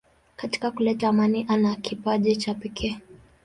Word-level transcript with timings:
Katika 0.35 0.71
kuleta 0.71 1.09
amani 1.09 1.45
ana 1.49 1.75
kipaji 1.75 2.35
cha 2.35 2.53
pekee. 2.53 2.99